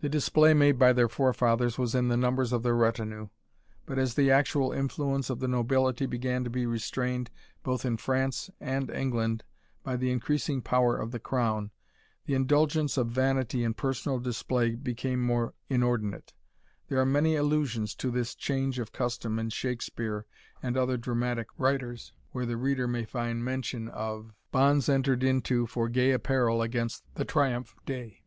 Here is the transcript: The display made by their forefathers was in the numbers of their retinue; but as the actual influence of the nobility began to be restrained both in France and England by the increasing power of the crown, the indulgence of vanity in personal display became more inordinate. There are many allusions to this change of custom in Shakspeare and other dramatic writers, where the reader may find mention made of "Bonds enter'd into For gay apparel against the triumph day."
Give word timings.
The 0.00 0.08
display 0.08 0.52
made 0.52 0.80
by 0.80 0.92
their 0.92 1.08
forefathers 1.08 1.78
was 1.78 1.94
in 1.94 2.08
the 2.08 2.16
numbers 2.16 2.52
of 2.52 2.64
their 2.64 2.74
retinue; 2.74 3.28
but 3.86 4.00
as 4.00 4.14
the 4.14 4.28
actual 4.28 4.72
influence 4.72 5.30
of 5.30 5.38
the 5.38 5.46
nobility 5.46 6.06
began 6.06 6.42
to 6.42 6.50
be 6.50 6.66
restrained 6.66 7.30
both 7.62 7.84
in 7.84 7.96
France 7.98 8.50
and 8.58 8.90
England 8.90 9.44
by 9.84 9.94
the 9.94 10.10
increasing 10.10 10.60
power 10.60 10.96
of 10.96 11.12
the 11.12 11.20
crown, 11.20 11.70
the 12.26 12.34
indulgence 12.34 12.96
of 12.96 13.06
vanity 13.12 13.62
in 13.62 13.74
personal 13.74 14.18
display 14.18 14.74
became 14.74 15.22
more 15.22 15.54
inordinate. 15.68 16.32
There 16.88 16.98
are 16.98 17.06
many 17.06 17.36
allusions 17.36 17.94
to 17.94 18.10
this 18.10 18.34
change 18.34 18.80
of 18.80 18.90
custom 18.90 19.38
in 19.38 19.50
Shakspeare 19.50 20.26
and 20.64 20.76
other 20.76 20.96
dramatic 20.96 21.46
writers, 21.56 22.12
where 22.32 22.44
the 22.44 22.56
reader 22.56 22.88
may 22.88 23.04
find 23.04 23.44
mention 23.44 23.84
made 23.84 23.92
of 23.94 24.32
"Bonds 24.50 24.88
enter'd 24.88 25.22
into 25.22 25.68
For 25.68 25.88
gay 25.88 26.10
apparel 26.10 26.60
against 26.60 27.04
the 27.14 27.24
triumph 27.24 27.76
day." 27.86 28.24